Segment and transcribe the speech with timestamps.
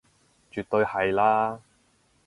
[0.51, 1.59] 絕對係啦